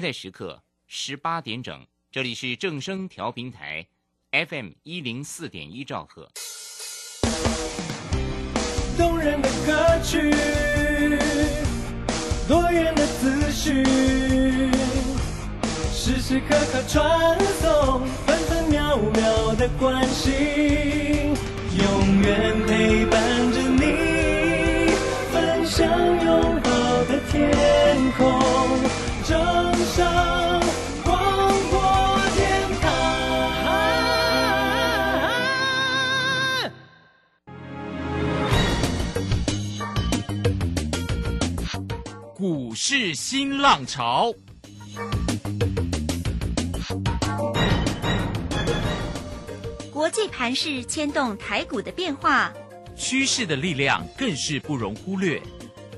[0.00, 3.86] 现在时刻十八点整，这里是正声调频台
[4.32, 6.26] ，FM 一零四点一兆赫。
[8.96, 10.30] 动人的歌曲，
[12.48, 13.84] 多元的资讯，
[15.92, 20.32] 时时刻刻传送，分分秒秒的关心，
[21.76, 24.94] 永远陪伴着你，
[25.30, 25.86] 分享
[26.24, 28.40] 永好的天空。
[29.30, 29.38] 正
[29.94, 30.04] 声
[31.04, 31.16] 广
[31.70, 32.88] 播电台，
[42.34, 44.34] 股市新浪潮，
[49.92, 52.52] 国际盘势牵动台股的变化，
[52.96, 55.40] 趋势的力量更是不容忽略。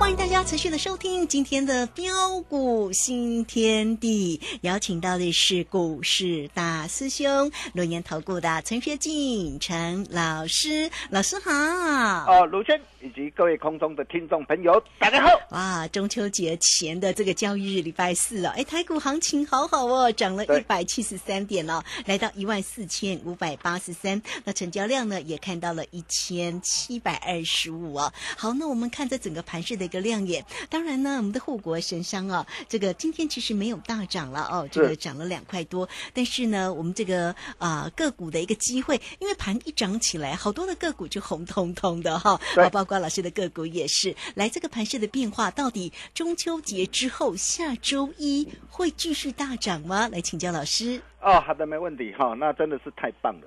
[0.00, 11.52] 欢迎大家持续的收听今天的标股新天地，邀请到的是股市大师兄龙岩投顾的陈学进陈老师，老师好。
[11.52, 15.38] 哦，卢轩以及各位空中的听众朋友，大家好。
[15.50, 28.10] 哇，中秋节前的这个交易日，礼拜四了，哎，台股行情好好哦，涨了一百七十三点哦，来到一万四千五百八十三，那成交量呢也看到了一千七百二十五哦。
[28.38, 30.42] 好，那我们看这整个盘势的一个亮眼。
[30.70, 35.86] 当然呢，我们的护国神商啊，这个今天其实没有大涨了哦，这个涨了两块多。
[36.14, 44.14] 但是呢，我们这个啊个股的一个机会，因为盘一涨起来，好多的个股就红彤彤的哈，啊，包括老师的个股也是。
[44.34, 50.08] 来，这个盘势的变化，到底中秋节之后下周一会继续大涨吗？
[50.08, 51.02] 来请教老师。
[51.20, 53.46] 哦，好的，没问题哈，那真的是太棒了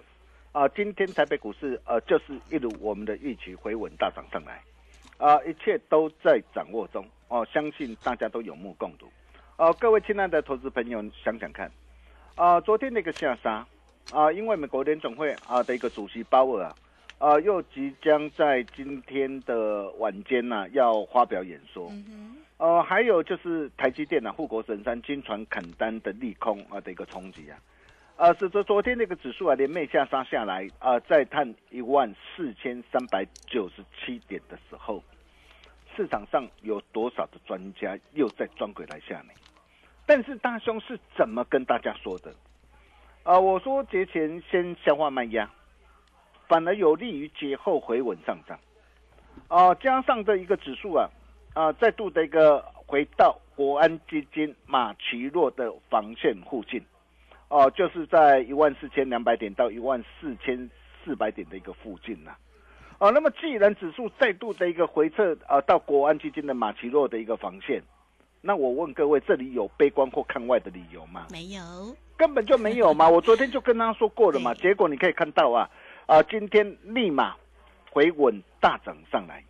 [0.51, 0.67] 啊！
[0.69, 4.61] 今天台北股市呃，就是一如我们的预期回稳大涨上来。
[5.23, 7.05] 啊，一切都在掌握中。
[7.29, 9.09] 哦，相信大家都有目共睹。
[9.57, 11.71] 哦，各位亲爱的投资朋友，想想看，
[12.35, 13.65] 啊，昨天那个下杀，
[14.11, 16.75] 啊，因为美国联总会啊的一个主席鲍尔啊，
[17.19, 21.89] 啊，又即将在今天的晚间呐要发表演说，
[22.57, 27.57] 呃，还有就是台积电啊护国神山金传砍单的利空啊的一个冲击啊。
[28.17, 35.03] 呃，是昨昨天那个指数啊，连袂下杀下来啊，再探一万四千三百九十七点的时候，
[35.95, 39.29] 市场上有多少的专家又在装鬼来吓你？
[40.05, 42.33] 但是大兄是怎么跟大家说的？
[43.23, 45.49] 啊，我说节前先消化慢压，
[46.47, 48.59] 反而有利于节后回稳上涨。
[49.47, 51.09] 啊，加上这一个指数啊，
[51.53, 56.83] 啊，再度的一个回到国安基金马奇诺的防线附近。
[57.47, 60.69] 哦，就是在一万四千两百点到一万四千
[61.03, 62.35] 四百点的一个附近呐。
[63.03, 67.83] 哦，那么既然指数再度的一个回撤啊，到国安基金的马奇诺的一个防线，
[68.39, 71.27] 那我问各位，这里有悲观或看外的理由吗？
[71.29, 71.61] 没有，
[72.15, 73.09] 根本就没有嘛。
[73.09, 74.53] 我昨天就跟他说过了嘛。
[74.55, 75.69] 结果你可以看到啊，
[76.05, 77.35] 啊，今天立马
[77.91, 79.43] 回稳大涨上来。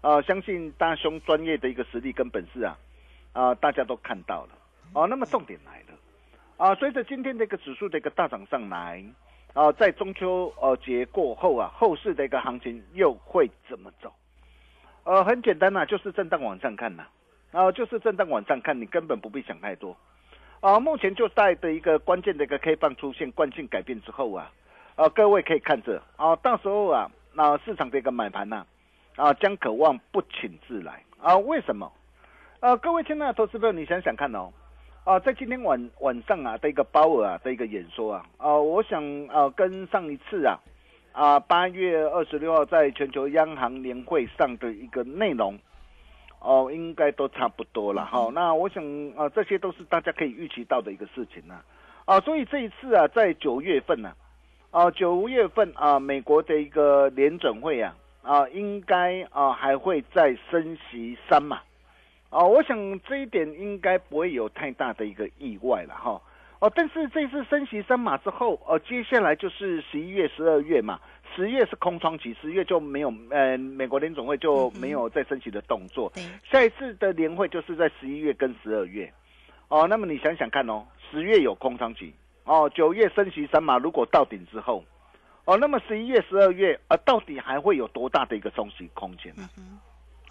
[0.00, 2.78] 啊，相信大兄专业的一个实力跟本事啊，
[3.32, 4.50] 啊，大家都看到了。
[4.92, 5.98] 哦，那么重点来了。
[6.56, 9.04] 啊，随着今天这个指数的一个大涨上来，
[9.54, 14.10] 啊，在中秋呃节过后啊，后市的一个行情又会怎么走？
[15.04, 17.04] 呃，很简单呐，就是震荡往上看呐，
[17.52, 19.96] 啊，就是震荡往上看，你根本不必想太多。
[20.60, 24.50] 啊，目前就带的一个关键的一个 K 棒出现惯性改变之后啊，
[24.94, 28.64] 啊，各位可以看着啊，到时候啊，那市场的一个买盘呐，
[29.16, 31.36] 啊，将渴望不请自来啊？
[31.36, 31.92] 为什么？
[32.60, 34.50] 啊，各位亲爱的投资朋友，你想想看哦。
[35.04, 40.56] 啊，在今天晚晚上啊的一个鲍尔啊的一个演说啊，啊，我想啊跟上一次啊，
[41.10, 45.58] 啊八月二十六号在全球央行年会上的一个内容，
[46.38, 48.30] 哦，应该都差不多了哈。
[48.32, 48.80] 那我想
[49.16, 51.60] 啊，这些都是大家可以预期到的一个事情呢。
[52.04, 54.12] 啊，所以这一次啊，在九月份呢，
[54.70, 61.60] 啊，九月份啊，美国的一个联准会啊，啊，应该啊还会再升息三嘛，
[62.32, 66.20] 啊，我想这一点应该不会有太大的一个意外了哈。
[66.60, 70.98] 哦，但是这次升息三码之后，哦，接下来就是十一月、十二月嘛，
[71.36, 76.10] 十月是空窗期，十月就没有，呃，美国联总会就没有再升息的动作。
[76.14, 79.12] 对，下一次的年会就是在十一月跟十二月。
[79.68, 82.14] 哦，那么你想想看哦，十月有空窗期，
[82.44, 84.82] 哦，九月升息三码，如果到顶之后，
[85.44, 89.48] 哦，那么十一月、十二月，呃，到底还会有多大的一个升息空间呢？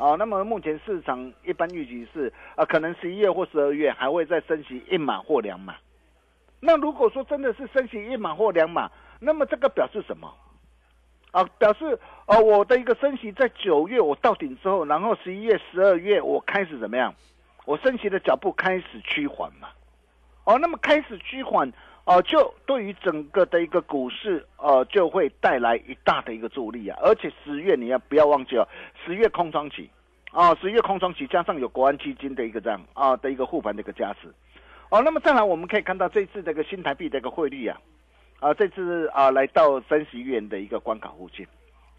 [0.01, 5.75] 哦，那么目前市场一般预期是，呃，可能十一月或十二月还会再升息一码或两码。
[6.59, 8.89] 那如果说真的是升息一码或两码，
[9.19, 10.33] 那么这个表示什么？
[11.29, 17.13] 啊，表示哦，我的一个升息在九月我到顶之后，然后十一月、十二月我开始怎么样？
[17.65, 19.67] 我升息的脚步开始趋缓嘛？
[20.45, 21.71] 哦，那么开始趋缓，
[22.05, 26.97] 哦，就对于整个的一个股市，呃，就会带来一大的一个助力啊！
[27.01, 28.67] 而且十月你要不要忘记哦，
[29.05, 29.87] 十月空窗期，
[30.31, 34.33] 啊，十月空窗期加上有国安基金的一个这样啊的一个护盘的一个加持。
[34.89, 37.79] 哦，那么再来，我们可以看到这次这个新台币的一个汇率啊，
[38.39, 41.45] 啊，这次啊来到三十元的一个关卡附近，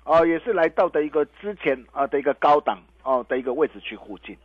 [0.04, 4.36] 哦，也是来到的一个之前啊的一个高档哦的一个位置区附近，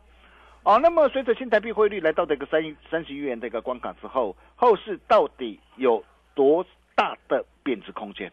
[0.67, 2.61] 哦，那么随着新台币汇率来到这个三
[2.91, 6.03] 三十元的一个关卡之后，后市到底有
[6.35, 8.29] 多大的贬值空间？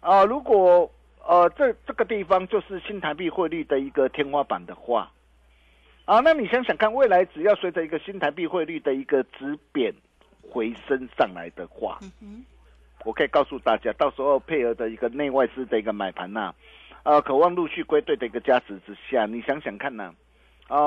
[0.00, 0.90] 啊，如果
[1.22, 5.12] 呃这这个地方就是新台币汇率的一个天花板的话。
[6.06, 9.92] 啊，那你想想看，未来只要随着一个新台币汇率的一个止贬
[10.40, 12.00] 回升上来的话，
[13.04, 16.54] 我可以告诉大家，到时候配合的一个内外资的一个买盘呐，
[17.02, 20.14] 呃，渴望陆续归队的一个加持之下，你想想看呢，啊，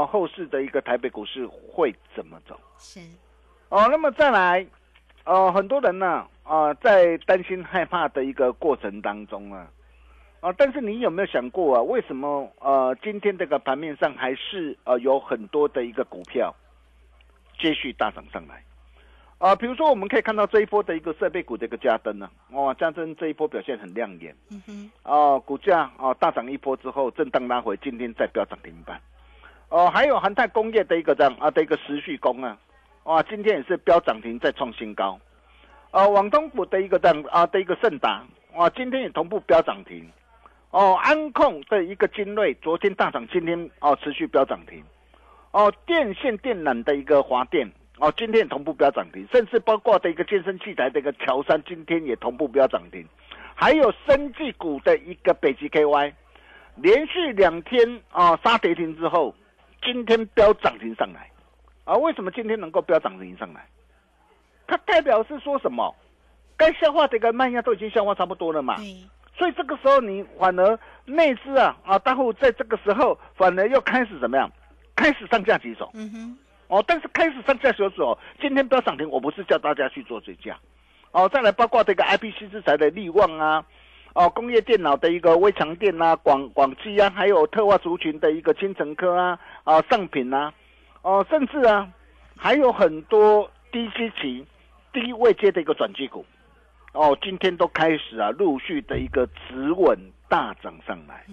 [0.07, 2.59] 后市的一个台北股市会怎么走？
[2.77, 2.99] 是，
[3.69, 4.65] 哦，那么再来，
[5.25, 9.67] 呃，很多人呢，啊，在担心害怕的一个过程当中啊。
[10.41, 11.81] 啊，但是你有没有想过啊？
[11.81, 16.53] 为什么呃，今天这个盘面上还是呃有很多的一个股票
[17.59, 18.63] 接续大涨上来？
[19.37, 29.01] 啊，比如说我们可以看到这一波的一个设备股的一个加登呢，哇，加登这一波表现很亮眼，嗯哼，啊，股价啊大涨一波之后震荡拉回，今天再飙涨停板。
[29.69, 32.57] 哦，还有恒泰工业的一个这样啊的一个持续工啊，
[33.03, 35.19] 哇，今天也是飙涨停再创新高。
[35.91, 38.23] 啊，网通股的一个这样啊的一个盛达，
[38.53, 40.09] 哇，今天也同步飙涨停。
[40.71, 44.83] 哦，安控的一个精锐，昨天大涨，今天哦持续飙涨停。
[45.51, 47.65] 哦，电线电缆的一个华电，
[47.97, 53.07] 哦今天也同步飙涨停，甚至包括的一个健身器材的一个乔山，今天也同步飙涨停。
[53.53, 56.11] 还有生技股的一个北极 KY，
[56.75, 59.33] 连续两天啊杀跌停之后，
[59.85, 61.29] 今天飙涨停上来。
[61.85, 63.63] 啊，为什么今天能够飙涨停上来？
[64.65, 65.95] 它代表是说什么？
[66.57, 68.75] 该消化的一个卖压都已经消化差不多了嘛？
[69.37, 74.49] 所以这个时候，你反而内资啊啊，大户在这个时候反而又开始怎么样？
[74.95, 75.91] 开始上架几手。
[75.93, 76.37] 嗯哼。
[76.67, 80.57] 哦，但是开始上架几手，今天不要涨停，我不是叫大家去做追加。
[81.11, 83.63] 哦，再来包括这个 I P C 制裁的利旺啊，
[84.13, 90.53] 哦，工业电脑的一个微强电啊，广广基啊，还有特化族群的一个金城科啊，啊，上品啊，
[91.01, 91.91] 哦，甚至啊，
[92.37, 94.45] 还有很多低基期、
[94.93, 96.25] 低位阶的一个转机股。
[96.93, 101.25] 哦，今天都开始啊，陆续的一个止稳大涨上来，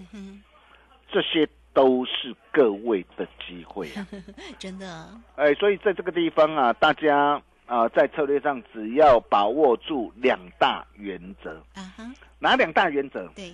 [1.09, 4.05] 这些都是各位的机会啊，
[4.59, 5.07] 真的。
[5.37, 12.03] 哎，所以在这个地方啊，大家啊，在策略上只要把握住两大原则，啊哈，
[12.39, 13.25] 哪两大原则？
[13.33, 13.53] 对，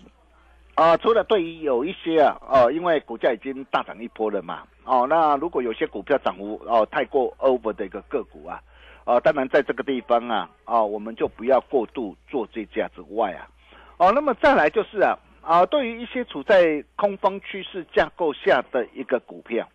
[0.79, 8.61] 啊，除了对于有一些啊，哦，因为股价已经大涨一波了嘛，哦，那如果有些股票涨幅哦太过 over 的一个个股啊。
[9.03, 13.49] 啊，当然，在这个地方啊，啊，我们就不要过度做这家之外啊，
[13.97, 19.67] 哦，那么再来就是啊，啊，对于一些处在空方趋势架构下的一个股票，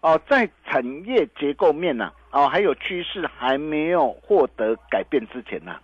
[0.00, 5.76] 哦，在产业结构面呢，哦，还有趋势还没有获得改变之前呢，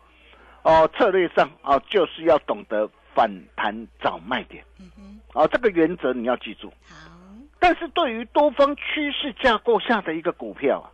[0.62, 6.72] 哦，策略上啊，就是要懂得反弹找卖点，嗯哼，哦，这个原则你要记住。
[6.88, 7.10] 好，
[7.58, 10.86] 但是对于多方趋势架构下的一个股票啊。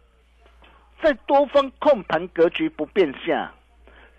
[1.02, 3.52] 在多方控盘格局不变下，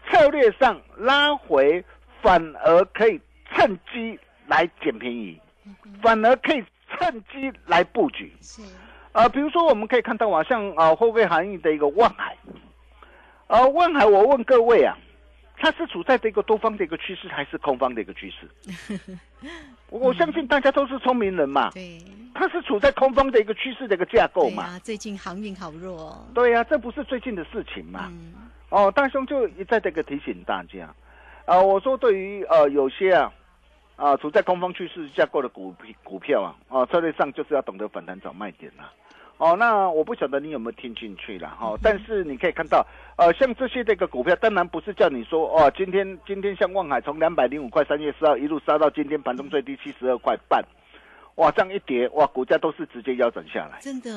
[0.07, 1.83] 策略上拉回
[2.21, 3.19] 反而可以
[3.55, 5.41] 趁机来捡便宜，
[6.03, 8.31] 反而可以趁机来布局。
[8.39, 8.61] 是
[9.13, 12.37] 啊，比如说我们可以看到啊，像啊后备行业的一个万海，
[13.47, 14.95] 啊万海，我问各位啊，
[15.57, 19.17] 它是处在这个多方的一个趋势，还是空方的一个趋势？
[19.89, 21.69] 我相信大家都是聪明人嘛。
[21.71, 21.99] 对。
[22.33, 24.63] 它是处在空方的一个趋势的一个架构嘛？
[24.63, 26.09] 啊，最近航运好弱。
[26.09, 28.11] 哦对呀，这不是最近的事情嘛？
[28.69, 30.93] 哦，大兄就一再这个提醒大家，
[31.45, 33.31] 啊，我说对于呃有些啊
[33.95, 38.91] 啊处在空方趋势架构的股股票啊啊策略上就是要懂得反弹找卖点啦。
[39.37, 42.85] 哦，那我不晓得你有没有听进去了哈，但是你可以看到，
[43.17, 50.63] 呃，像这些这个股票，当然不是叫你说哦，今天今天像望海从两百零五块三月四号一路杀到今天盘中最低七十二块半，
[51.35, 53.79] 哇，这样一跌，哇，股价都是直接腰斩下来。
[53.81, 54.09] 真的？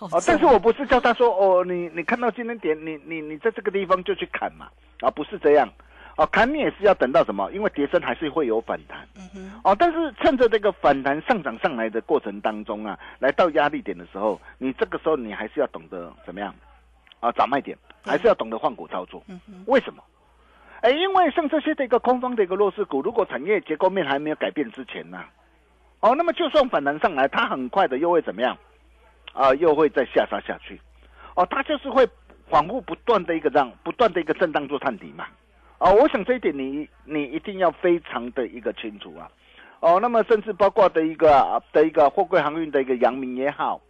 [0.00, 4.68] 哦，但是我不是叫他说哦，你你看到今天点，你你你在这个地方就去砍嘛，
[5.00, 5.68] 啊，不是这样，
[6.18, 7.48] 哦，砍你也是要等到什么？
[7.52, 16.52] 因为跌升还是会有反弹，嗯哼，哦，但是趁着这个反弹上涨上来的过程当中啊，来到压力点的时候，你这个时候你还是要懂得怎么样，
[17.20, 19.22] 啊，找卖点，还是要懂得换股操作。
[19.28, 20.02] 嗯哼，为什么？
[20.80, 25.24] 哎，因为像这些的一个空方的一个弱势股，如果产业结构面还没有改变之前呢、
[26.00, 28.58] 哦，那么就算反弹上来，它很快的又会怎么样？
[29.34, 30.80] 啊、又会再下杀下去。
[31.36, 32.04] 哦，它就是会
[32.50, 35.26] 反复不断的一个让不断的一个震荡做探底嘛。
[35.78, 39.30] 哦，我想这一点你你一定要非常的一个清楚啊。
[39.80, 43.80] 哦，那么甚至包括的一个的一个货柜航运的一个阳明也好，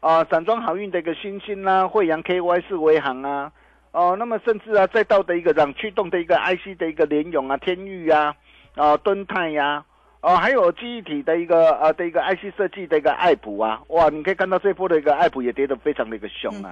[0.00, 3.50] 啊，散装航运的一个新兴啦、惠阳 KY 四维航啊，
[3.92, 8.36] 哦，那么甚至啊，再到的一个让驱动的一个 IC 的一个联咏啊、天域啊、
[8.74, 9.82] 啊敦泰呀、
[10.20, 16.70] 哦，还有记忆体的一个呃的一个 IC 设计的一个爱普啊，哇，你可以看到这波的一个爱普也跌得非常的一个凶啊。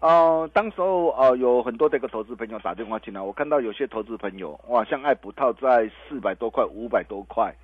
[0.00, 7.54] 呃，当时候呃有很多的一个投资朋友打电话进来，我看到有些投资朋友哇，像爱普套在四百多块、五百多块，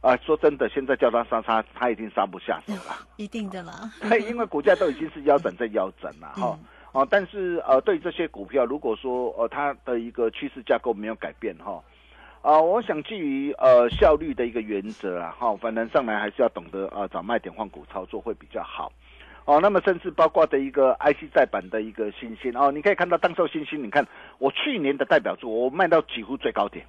[0.00, 3.06] 啊、说真的，现在叫他杀杀，他已经杀不下手了。
[3.18, 6.56] 一定的啦，对， 因为股价都已经是腰斩在腰斩了哈。
[6.92, 11.82] 哦，但是呃，对这些股票，如果说呃它的一个趋势架构没有改变哈，
[12.42, 18.92] 啊、我想基于呃效率的一个原则啊，哈，反正上来还是要懂得呃找卖点换股操作会比较好。
[19.44, 24.06] 哦，那么甚至包括的一个 IC 再版的一个新星哦，你可以看到当时候新星，你看
[24.38, 26.86] 我去年的代表作，我卖到几乎最高点，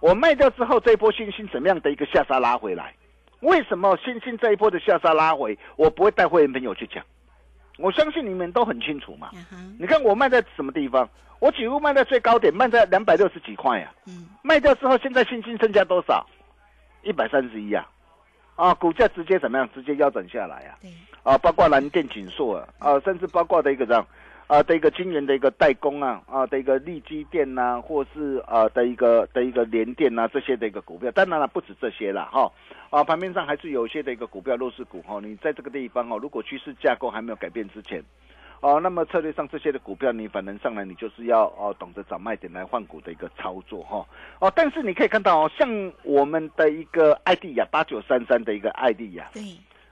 [0.00, 2.94] 我卖掉之后，这一波新星怎么样的一个下杀拉回来？
[3.40, 7.04] 为什么新兴这一波的下杀拉回，我不会带会员朋友去讲？
[7.78, 9.30] 我相信你们都很清楚嘛。
[9.78, 11.08] 你看我卖在什么地方？
[11.40, 16.24] 我几乎卖在最高点，卖在两百六十几块呀、嗯，卖掉之后，现在新兴剩下多少？
[17.02, 17.86] 一百三十一啊！
[18.56, 19.68] 啊，股价直接怎么样？
[19.74, 20.78] 直接腰斩下来啊！
[21.24, 24.06] 对，啊，包括蓝电、锦硕啊，啊，甚至包括的一个这样
[24.46, 32.52] 啊的一个晶圆的一个代工啊，啊的一个利基电呐、或是啊的一个的一个联电呐、这些的一个股票，当然了，不止这些了哈。
[32.90, 38.04] 啊，盘面上还是有一些的一个股票弱势股哈，你在这个地方哦，如果趋势架构还没有改变之前。
[38.60, 44.06] 哦，那么策略上这些的股票，你反弹上来，你就是要哦懂得找卖点来换股的一个操作哈。
[44.38, 49.42] 哦，但是你可以看到哦，像我们的一个艾迪亚八九三三的一个艾迪亚，对，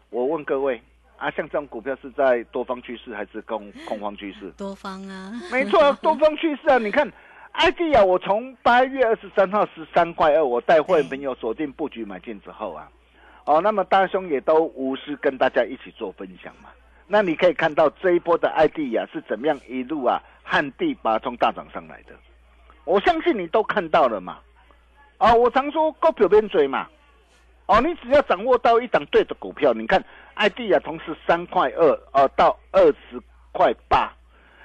[0.09, 0.81] 我问各位
[1.23, 4.51] 啊，像这种股票是在多方趋势还是空空方趋势？
[4.57, 6.79] 多方啊，没错，多方趋势啊！
[6.79, 7.09] 你看
[7.53, 12.91] ，ID 啊，我从八月二十三号十三块二，我带会员朋友锁定布局买进之后啊，
[13.45, 16.71] 哦，那么大兄也都无私跟大家一起做分享嘛。
[17.07, 22.17] 那你可以看到这一波的 ID 啊是怎么样一路啊旱地拔葱大涨上来的，
[22.85, 24.39] 我相信你都看到了嘛。
[25.19, 26.89] 啊，我常说够表边嘴嘛，
[27.73, 29.99] 哦，你只要掌握到一档对的股票，你看
[30.35, 33.19] ID 啊，同时三块二哦到二十
[33.51, 34.13] 块八，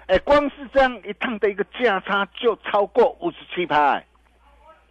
[0.08, 4.06] 哎，光是这样一趟的一个价差就超过五十七拍，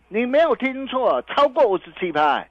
[0.09, 2.49] 你没有听错，超过五十七拍，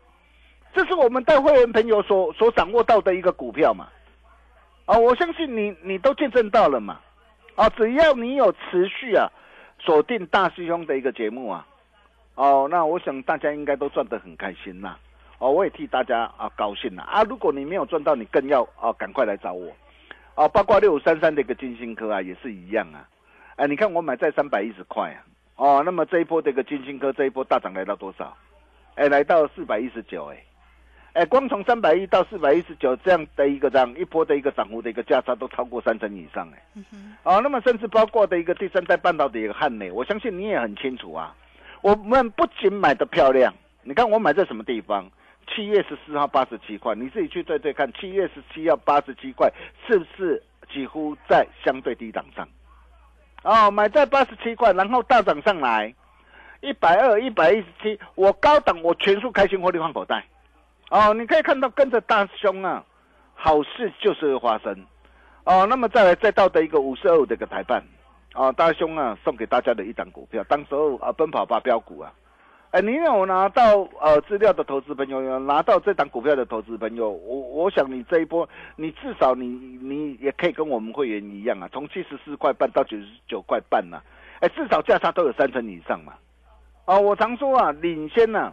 [0.72, 3.88] 这是我们带会员朋友所所掌握到的一个股票嘛。
[4.86, 7.00] 啊，我相信你你都见证到了嘛。
[7.56, 9.28] 啊，只要你有持续啊
[9.80, 11.66] 锁定大师兄的一个节目啊，
[12.36, 15.00] 哦，那我想大家应该都赚得很开心啦。
[15.46, 17.22] 哦，我也替大家啊高兴了啊！
[17.22, 19.72] 如果你没有赚到，你更要啊赶快来找我。
[20.34, 23.08] 啊，包括六五三三的一个金星科啊，也是一样啊。
[23.58, 25.22] 哎，你看我买在三百一十块啊，
[25.58, 28.36] 哦，那么这一波这个金星科这一波大涨来到多少？
[28.96, 30.44] 哎，来到四百一十九，哎，
[31.14, 41.36] 哎，光从三百一到四百一十九这样的一个这样一波的一个涨幅的一个价差都超过三成以上，哎，嗯，哦，那么甚至包括的一个第三代半导体的一个汉美，我相信你也很清楚啊。
[41.82, 45.06] 我们不仅买的漂亮，你看我买在什么地方？
[45.48, 49.52] 七月十四号八十七块，你自己去对对看，七月十七号八十七块
[49.88, 52.48] 是不是几乎在相对低档上？
[53.44, 55.94] 哦，买在八十七块，然后大涨上来，
[56.62, 60.26] 一百二、一百一十七，我高档我全数开心获利换口袋。
[60.90, 62.84] 哦，你可以看到跟着大兄啊，
[63.34, 64.86] 好事就是会发生。
[65.44, 67.84] 哦，那么再来再到的一个五十二五的一个台办，
[68.34, 72.12] 啊，大兄啊送给大家的一档股票，当时候啊奔跑吧标股啊，
[72.76, 84.02] 哎，你有拿到呃资料的投资朋友，有拿到这档股票的投资朋友，我我想你这一波，你至少你你也可以跟我们会员一样啊，从七十四块半到九十九块半呐、
[84.42, 86.16] 哎，至少价差都有三成以上嘛。
[86.84, 88.52] 啊，我常说啊，领先呢、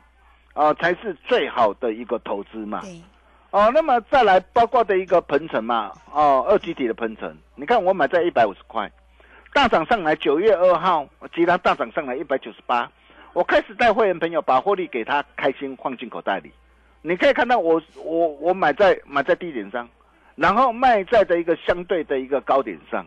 [0.55, 2.81] 啊，才是最好的一个投资嘛。
[2.83, 3.03] 对，
[3.51, 8.89] 哦，那么再来包括的一个鹏程嘛，哦，二级体的鹏程，你看我买在一百五十块，
[9.53, 12.89] 大涨上来，九月二号，其他大涨上来一百九十八，
[13.33, 16.53] 我开始带会员朋友把获利给他开心放进口袋里，
[17.01, 19.89] 你可以看到我我我买在买在低点上，
[20.35, 23.07] 然后卖在的一个相对的一个高点上，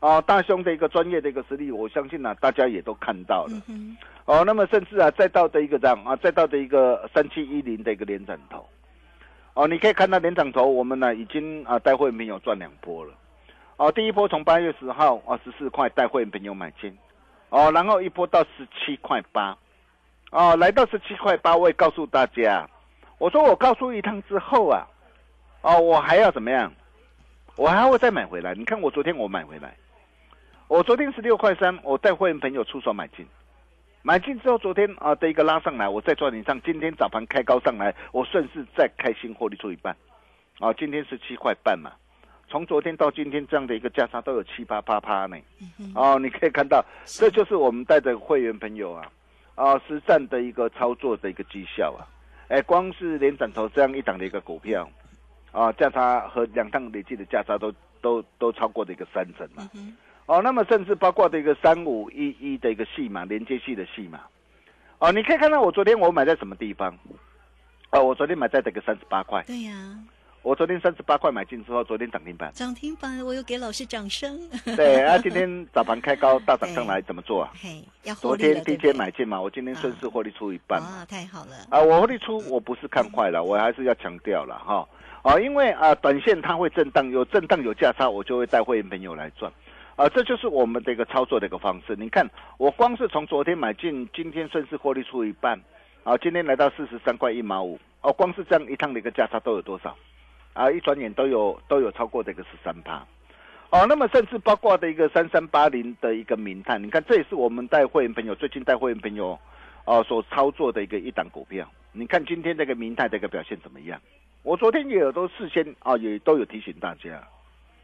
[0.00, 3.62] 哦，大兄的一个专业的一个实力，我相信呢、大家也都看到了。
[3.68, 8.68] 嗯，哦，那么甚至啊，再到的一个这样啊，再到的一个三七一零的一个连涨头，
[9.54, 13.14] 哦，你可以看到连涨头，我们呢已经啊带会员朋友赚两波了，
[13.76, 16.92] 哦，第一波从八月十号啊十四块带会员朋友买进，
[17.52, 19.54] 哦，然后一波到十七块八，
[20.30, 22.66] 哦，来到十七块八，我也告诉大家，
[23.18, 24.88] 我说我告诉一趟之后啊，
[25.60, 26.72] 哦，我还要怎么样？
[27.56, 28.54] 我还会再买回来。
[28.54, 29.76] 你看我昨天我买回来，
[30.66, 33.26] 我昨天十六块三，我带会员朋友出手买进。
[34.00, 36.58] 买进之后，昨天啊的一个拉上来，我再赚点上。
[36.62, 39.94] 今天早盘开高上来，我顺势再开心获利出一半，
[40.58, 41.92] 啊，今天十七块半嘛。
[42.52, 45.38] 从昨天到今天这样的一个价差都有七八八趴呢。
[45.94, 49.10] 哦，你可以看到，这就是我们带着会员朋友啊，
[49.54, 52.04] 啊，实战的一个操作的一个绩效啊。
[52.48, 54.86] 哎，光是连涨头这样一档的一个股票，
[55.50, 59.66] 啊，价差和两趟累计的价差都都都超过的一个三成嘛。
[60.26, 64.20] 哦，那么甚至包括的一个三五一一的一个戏码，连接系的戏码，
[64.98, 66.94] 哦，你可以看到我昨天我买在什么地方？
[67.92, 69.72] 哦，我昨天买在这个三十八块，对呀，
[70.42, 74.36] 我昨天三十八块买进之后，昨天涨停板，涨停板，我又给老师掌声。
[74.76, 77.52] 对，啊，今天早盘开高大涨上来怎么做啊？
[77.62, 77.84] 嘿，
[78.16, 80.98] 昨天低阶买进嘛，我今天顺势获利出一半嘛。
[80.98, 84.86] 哇，太好了，啊，我获利出我不是看坏了，我还是要强调了哈。
[85.22, 89.50] 啊，因为啊，短线它会震荡，有震荡有价差，我就会带会员朋友来赚。
[89.94, 91.94] 啊，这就是我们的一个操作的一个方式。
[91.94, 95.56] 你看，我光是从昨天买进，今天顺势获利出一半，
[96.02, 99.96] 啊，今天来到四十三块一毛五，哦，光是这样一趟的一个价差都有多少？
[100.52, 103.04] 啊，一转眼都有都有超过这个十三趴。
[103.70, 109.38] 哦，那么甚至包括的一个三三八零的一个明探，你看这也是我们带会员朋友最近带会员朋友
[109.86, 111.66] 哦所操作的一个一档股票。
[111.92, 114.00] 你看今天这个明泰的一个表现怎么样？
[114.42, 117.22] 我昨天也有都事先啊也都有提醒大家。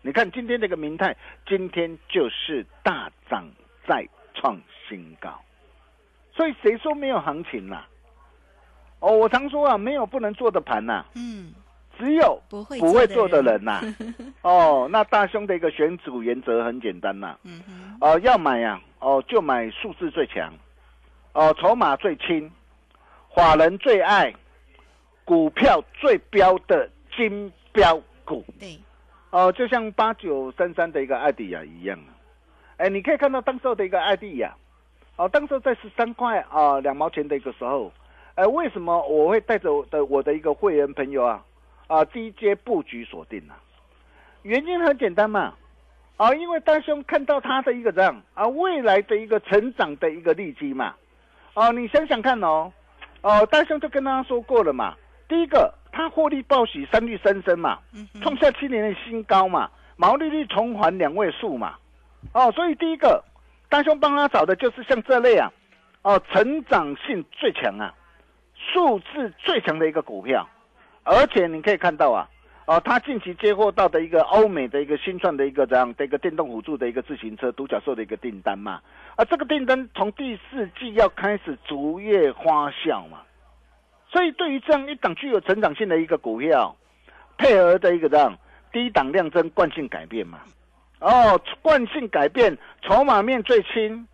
[0.03, 3.49] 你看今天这个明泰，今天就是大涨
[3.87, 5.41] 再创新高，
[6.35, 7.87] 所以谁说没有行情啦、
[9.01, 11.53] 哦，我常说啊，没有不能做的盘呐、嗯，
[11.99, 13.83] 只有不会不会做的人，人呐、
[14.43, 20.53] 哦，那大兄的一个选股原则很简单呐、嗯哼，哦，要买呀、哦，就买数字最强，
[21.33, 22.49] 哦，筹码最轻，
[23.35, 24.33] 法人最爱，
[25.25, 28.45] 股票最标的金标股。
[28.61, 28.79] 对，
[29.31, 32.15] 哦，就像八九三三的一个艾迪亚一样啊，
[32.79, 34.55] 哎，你可以看到当时候的一个艾迪亚，
[35.17, 37.93] 哦，当时候在十三块啊两毛钱的一个时候，
[38.37, 41.43] 哎，为什么我会带着我的我的一个会员朋友啊
[41.89, 43.59] 啊低阶布局锁定啊、
[44.43, 45.55] 原因很简单嘛，
[46.17, 50.95] 啊，因为大兄看到他的一个这样啊未来的一个成长的一个利基嘛，
[51.55, 52.73] 哦，你想想看哦，
[53.23, 54.95] 哦，大兄就跟他说过了嘛，
[55.27, 57.79] 第一个他获利报喜，三率三升嘛，
[58.23, 61.77] 创下七年的新高嘛，毛利率重返两位数嘛，
[62.33, 63.25] 哦，所以第一个
[63.69, 65.51] 大兄帮他找的就是像这类啊，
[66.03, 67.95] 哦，成长性最强啊，
[68.55, 70.49] 数字最强的一个股票，
[71.09, 72.29] 而且你可以看到啊，
[72.67, 78.83] 哦，他近期接获到的一个欧美的一个新创的一个这样的一个电动辅助的一个自行车独角兽的一个订单嘛，
[79.17, 83.23] 啊，这个订单从第四季要开始逐月发酵嘛，
[84.13, 86.77] 所以对于这样一档具有成长性的一个股票，
[87.39, 88.37] 配合的一个这样
[88.71, 90.41] 低档量增惯性改变嘛，
[91.01, 94.07] 哦，惯性改变，筹码面最轻，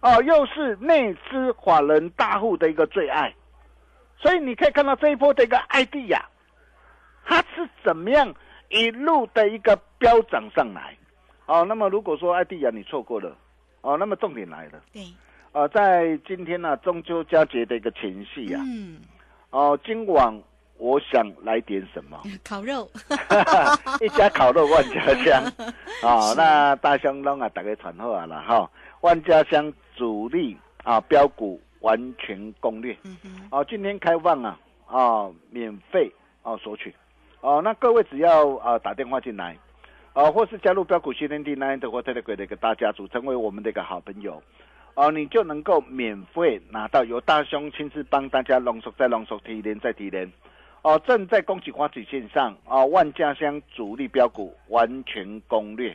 [0.00, 3.34] 哦，又是内资法人大户的一个最爱，
[4.16, 6.24] 所以你可以看到这一波的一个艾迪亚，
[7.26, 8.32] 它是怎么样
[8.70, 10.96] 一路的一个飙涨上来，
[11.46, 13.36] 哦，那么如果说艾迪亚你错过了，
[13.82, 15.02] 哦，那么重点来了，对，
[15.52, 19.00] 呃，在今天呢、中秋佳节的一个前夕啊，嗯，
[19.50, 20.42] 哦，今晚
[20.78, 22.22] 我想来点什么？
[22.44, 22.88] 烤肉，
[24.00, 25.42] 一家烤肉万家香，
[26.02, 28.70] 哦， 那大香龙啊，大家传好啊啦哈。
[29.02, 32.96] 万家香主力啊标股完全攻略。
[33.04, 36.10] 嗯哼，哦，今天开放啊啊免费
[36.42, 36.92] 哦索取
[37.40, 39.56] 哦，那各位只要啊打电话进来。
[40.12, 44.42] 啊，或是加入标股训练地 Nine 的或 Telegram 的一个大家族，成为我们的一个好朋友，
[44.94, 50.32] 哦，你就能够免费拿到由大兄亲自帮大家浓缩再浓缩提炼再提炼。
[50.80, 55.94] 哦，正在恭喜花旗线上哦，万家香主力标股完全攻略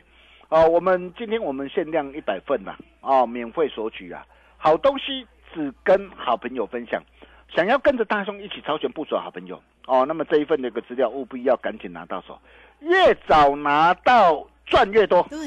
[0.50, 4.24] 哦，我们今天我们限量一百份呐、哦，免费索取啊，
[4.56, 7.02] 好东西只跟好朋友分享。
[7.48, 12.38] 想要跟着大兄一起超前部署好朋友哦，那么这一份那个资料务必要赶紧拿到手，
[12.80, 15.22] 越早拿到赚越多。
[15.28, 15.38] 对，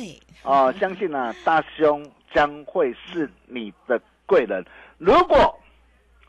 [0.44, 4.64] 哦，相信啊，大兄将会是你的贵人。
[4.98, 5.58] 如果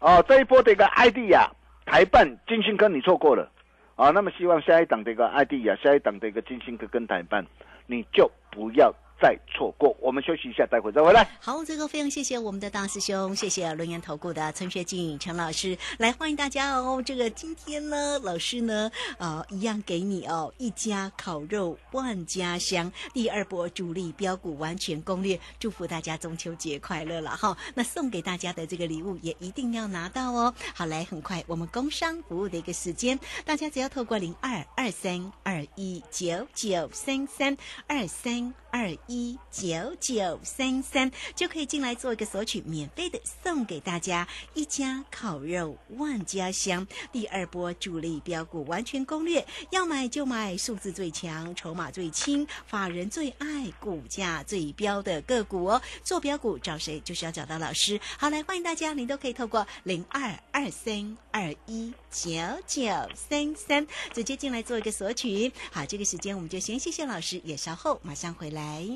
[0.00, 1.50] 哦这一波的一个 ID 呀、
[1.84, 3.50] 台办金星科你错过了
[3.96, 7.46] 啊、那么希望下一档的一个 ID 呀、下一档的一个金星科跟台办，
[7.86, 9.96] 你就不要再错过。
[10.00, 11.28] 我们休息一下，待会再回来。
[11.40, 17.02] 好，这个非常谢谢我们的大师兄，谢谢轮研投顾的陈学进陈老师，来欢迎大家哦。
[17.04, 27.56] 这个今天呢，老师呢，呃，一样给你哦，一家烤肉万家香，第二波主力标股完全攻略，祝福大家中秋节快乐了哈。
[27.74, 30.54] 那送给大家的这个礼物也一定要拿到哦。
[30.74, 38.52] 好，来，很快我们工商服务的一个时间，大家只要透过零二二三二一九九三三二三。
[38.76, 55.80] 二一九九三三就可以进来做一个索取，免费的送给大家一家烤肉万家香第二波主力标股完全攻略，要买就买数字最强、筹码最轻、法人最爱、股价最标的个股哦。
[56.02, 58.00] 做标股找谁就是要找到老师。
[58.18, 62.30] 好，来欢迎大家，您都可以透过零二二三二一九
[62.66, 62.82] 九
[63.14, 65.52] 三三直接进来做一个索取。
[65.70, 68.95] 好，这个时间我们就先谢谢老师，也稍后马上回来。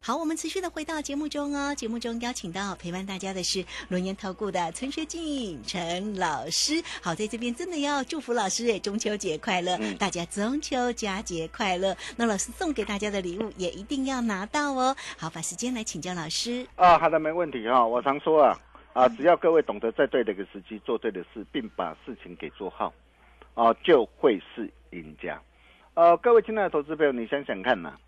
[0.00, 1.74] 好，我们持续的回到节目中哦。
[1.74, 6.82] 节目中邀请到陪伴大家的是轮研投顾的陈学进陈老师。
[7.02, 9.76] 好，在这边真的要祝福老师诶，中秋节快乐！
[9.80, 11.94] 嗯大家中秋佳节快乐。
[12.16, 14.96] 那老师送给大家的礼物也一定要拿到哦。
[15.18, 16.66] 好，把时间来请教老师。
[16.76, 18.58] 啊，好的，没问题哈、我常说啊，
[18.94, 22.94] 啊，只要各位懂得在对的一个时机做对的事，并把事情给做好，
[23.52, 25.38] 啊，就会是赢家。
[25.94, 27.98] 呃，各位亲爱的投资朋友，你想想看呐、啊，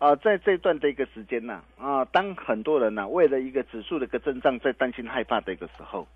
[0.00, 6.08] 啊在这段的一个时间呢、啊，当很多人呐、为了一个指数的一个增长在担心害怕的一个时候，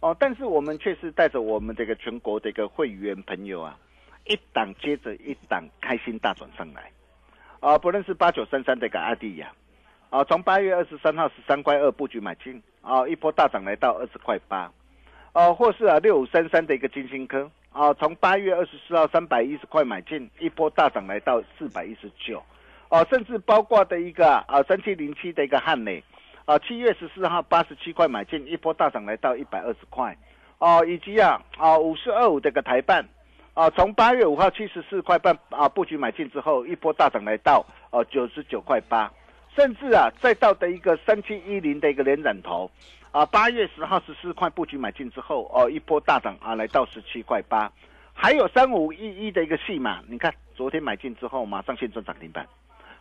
[0.00, 3.78] 哦，但是我们却是带着我们这个全国的一个会员朋友啊，
[4.26, 6.90] 一档接着一档开心大转上来，
[7.60, 9.52] 啊，不论是八九三三的一个阿弟呀、
[10.10, 14.68] 啊，从八月二十三号十三块二布局买进，啊，一波大涨来到二十块八，
[15.32, 22.42] 啊，或是啊六五三三的一个金星科，啊，从八月二十四号三百一十块买进，一波大涨来到四百一十九，
[22.92, 26.04] 哦，甚至包括的一个啊三七零七的一个汉磊，
[26.44, 30.14] 啊，七月十四号八十七块买进，一波大涨来到一百二十块，
[30.58, 33.02] 哦，以及啊啊五四二五的一个台办。
[33.54, 39.10] 啊，从八月五号七十四块半啊布局买进之后，一波大涨来到呃九十九块八，
[39.56, 42.70] 甚至啊再到的一个三七一零的一个连染头，
[43.10, 47.72] 啊八月十号十四块布局买进之后，哦一波大涨啊来到十七块八，
[48.12, 52.46] 还有三五一一的一个戏码，你看昨天买进之后马上现赚涨停板，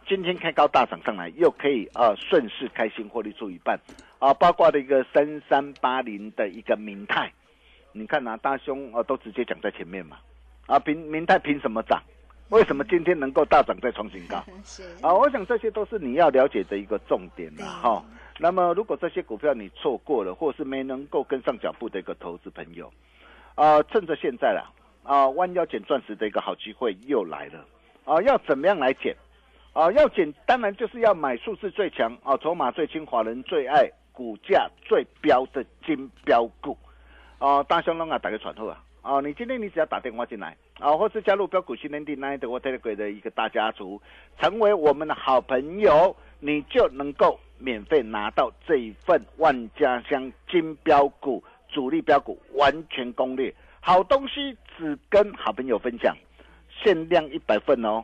[0.07, 3.79] 今天开高大涨上来，又可以啊顺势开心获利出一半，
[4.19, 7.31] 啊包括的一个三三八零的一个明泰，
[7.93, 10.17] 你看啊、大兄啊都直接讲在前面嘛。
[10.67, 12.01] 啊，明明泰凭什么涨？
[12.49, 14.43] 为什么今天能够大涨再创新高？
[14.63, 18.05] 是啊，我想这些都是你要了解的一个重点对了哈。
[18.39, 22.91] 那么，如果这些股票你错过了，或是没能够跟上脚步的一个投资朋友，
[23.55, 24.71] 啊，趁着现在啦，
[25.03, 27.65] 啊，弯腰捡钻石的一个好机会又来了。
[28.03, 29.15] 啊，要怎么样来捡？
[29.73, 36.77] 啊，要捡当然就是要买数字最强啊，筹码最轻，华人最爱，股价最标的金标股。
[37.39, 38.83] 啊，大兄龙啊，打个传呼啊！
[39.01, 43.99] 啊，你今天你只要打电话进来啊，或是加入标股新天地 Nine 的 Telegram 的一个大家族，
[44.39, 53.51] 成为我们的好朋友，你就能够免费拿到这一份万家香金标股主力标股完全攻略。
[53.79, 56.15] 好东西只跟好朋友分享，
[56.83, 58.03] 限量一百份哦。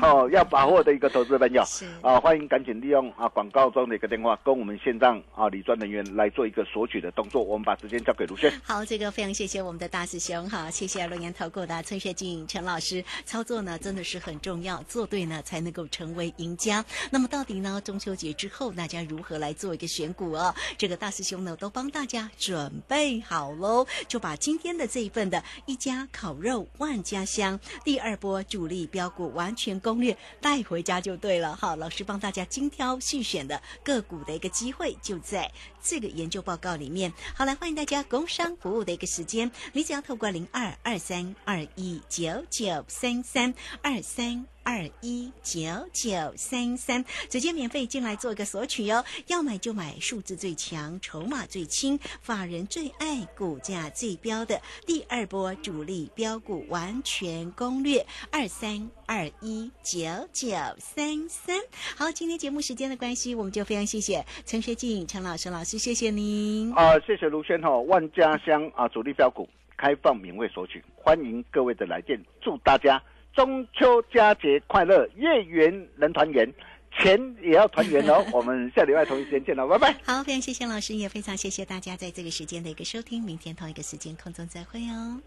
[0.00, 7.42] 哦，要把握的一个投资朋友是啊，欢迎赶紧利用啊广告中的一个电话，跟我们线上啊理专人员来做一个索取的动作。
[7.42, 8.50] 我们把时间交给卢轩。
[8.64, 16.82] 好，这个非常谢谢我们的大师兄哈，谢谢龙岩投顾的崔学静陈老师，操作呢真的是很重要，做对呢才能够成为赢家。
[17.10, 20.54] 那么到底呢中秋节之后大家如何来做一个选股哦？
[20.78, 31.74] 这个大师兄呢都帮大家准备好喽，就把今天的这一份的一家烤肉万家香第二波主力标股完全全攻略带回家就对了哈。
[31.74, 35.50] 老师帮大家精挑细选的个股的一个机会就在
[35.82, 37.12] 这个研究报告里面。
[37.34, 43.52] 好，来欢迎大家工商服务的一个时间，你只要透过零二二三二一九九三三
[43.82, 44.55] 二三。
[44.66, 45.60] 二一九
[45.92, 49.04] 九三三，直接免费进来做一个索取哦。
[49.28, 60.00] 要买就买数字最强、筹码最轻、法人最爱、股价最标的第二波主力标股完全攻略，二三二一九
[60.32, 60.48] 九
[60.80, 61.56] 三三。
[61.96, 66.74] 好，今天节目时间的关系，我们就非常谢谢陈学静陈老师老师，谢谢您。
[66.74, 73.00] 啊，谢谢卢轩哈，万家乡啊主力标股开放免费索取，欢迎各位的来电，祝大家。
[73.36, 76.50] 中秋佳节快乐，月圆人团圆，
[76.98, 78.24] 钱也要团圆哦。
[78.32, 79.94] 我们下礼拜同一时间见了，拜拜。
[80.04, 83.22] 好，非常谢谢老师，也非常谢谢大家在这个时间的一个收听。
[83.22, 85.20] 明天同一个时间空中再会哦。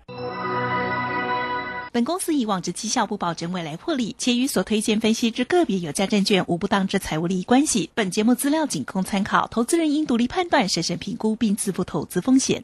[1.91, 7.89] 本公司以往之绩效不保证未来获利，且与所推荐分析之个别有价证券无不当之财务利益关系。
[7.93, 12.63] 本节目资料仅供参考，投资人应独立判断、审慎评估并自负投资风险。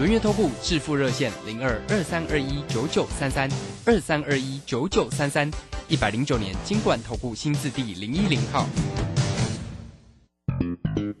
[0.00, 3.46] 轮月投顾致富热线零二二三二一九九三三
[3.84, 5.50] 二三二一九九三三
[5.88, 8.64] 一百零九年金管投顾新字第零一零号。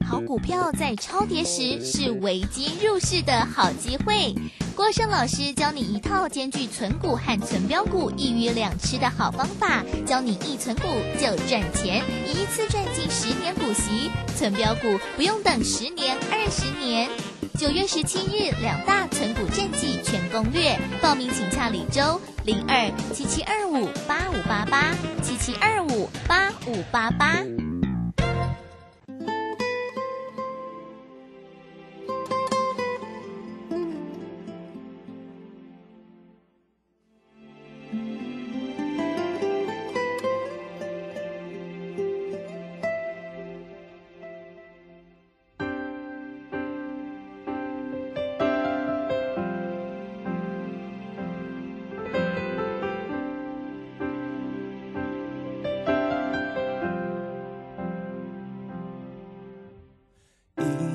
[0.08, 4.34] 好股票在超跌时是危机入市的好机会。
[4.74, 10.88] 郭胜老师教你一套兼具存股和存标股一鱼两吃的好方法，教你一存股
[11.20, 17.10] 就赚钱，一次赚进十年股息，存标股不用等十年二十年。
[17.58, 27.42] 九月十七日，两大存股战绩全攻略，报名请洽李周零二七七二五八五八八七七二五八五八八。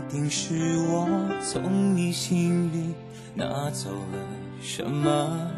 [0.09, 1.07] 定是我
[1.41, 2.93] 从你心里
[3.33, 4.19] 拿走了
[4.61, 5.51] 什么，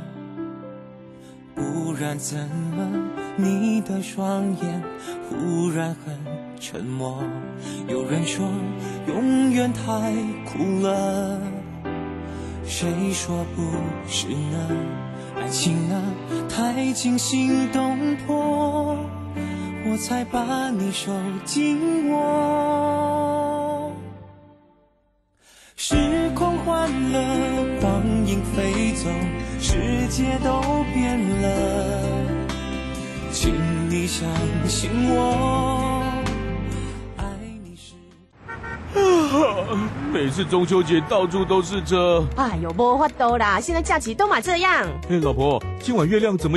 [1.53, 2.37] 不然怎
[2.75, 2.87] 么
[3.35, 4.83] 你的双眼
[5.29, 6.15] 忽然很
[6.59, 7.21] 沉默？
[7.87, 8.47] 有人说
[9.07, 10.13] 永远太
[10.45, 11.39] 苦了，
[12.65, 13.61] 谁说不
[14.07, 14.69] 是呢？
[15.35, 16.01] 爱情啊，
[16.49, 18.97] 太惊心动魄，
[19.85, 21.11] 我才把你收
[21.45, 22.96] 紧我。
[34.17, 34.27] 相
[34.67, 36.11] 信我，
[37.17, 37.23] 爱
[37.63, 37.93] 你是。
[40.11, 42.25] 每次中秋节到处都是车。
[42.35, 43.59] 哎呦，没法度啦！
[43.59, 44.87] 现在假期都嘛这样。
[45.11, 46.55] 哎，老婆，今晚月亮怎么？